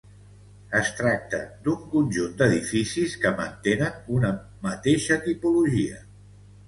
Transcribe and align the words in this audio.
Es 0.77 0.87
tracta 1.01 1.41
d'un 1.67 1.83
conjunt 1.91 2.33
d'edificis 2.41 3.13
que 3.25 3.35
mantenen 3.43 4.01
una 4.17 4.33
mateixa 4.67 5.19
tipologia. 5.27 6.01